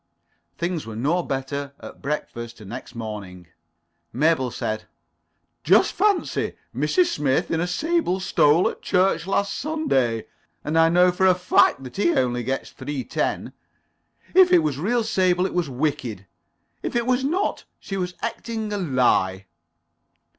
Things 0.57 0.87
were 0.87 0.95
no 0.95 1.21
better 1.21 1.73
at 1.79 2.01
breakfast 2.01 2.59
next 2.59 2.95
morning. 2.95 3.49
Mabel 4.11 4.49
said, 4.49 4.85
"Just 5.63 5.93
fancy, 5.93 6.55
Mrs. 6.75 7.05
Smith 7.05 7.51
in 7.51 7.59
a 7.61 7.67
sable 7.67 8.19
stole 8.19 8.67
at 8.67 8.81
church 8.81 9.27
last 9.27 9.53
Sunday, 9.53 10.25
and 10.63 10.75
I 10.75 10.89
know 10.89 11.11
for 11.11 11.27
a 11.27 11.35
fact 11.35 11.83
that 11.83 11.97
he 11.97 12.13
only 12.15 12.41
gets 12.41 12.71
three 12.71 13.03
ten. 13.03 13.53
If 14.33 14.51
it 14.51 14.63
was 14.63 14.79
real 14.79 15.03
sable 15.03 15.45
it 15.45 15.53
was 15.53 15.69
wicked, 15.69 16.21
and 16.21 16.25
if 16.81 16.95
it 16.95 17.05
was 17.05 17.23
not 17.23 17.65
she 17.79 17.95
was 17.95 18.15
acting 18.23 18.73
a 18.73 18.77
lie." 18.79 19.45